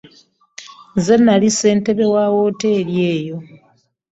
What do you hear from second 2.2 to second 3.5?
wooteeri eyo.